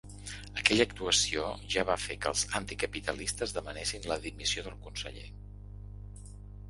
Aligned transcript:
Aquella 0.59 0.85
actuació 0.89 1.43
ja 1.73 1.83
va 1.89 1.97
fer 2.05 2.17
que 2.23 2.31
els 2.33 2.43
anticapitalistes 2.61 3.53
demanessin 3.59 4.09
la 4.13 4.19
dimissió 4.25 4.65
del 4.69 4.79
conseller. 4.87 5.27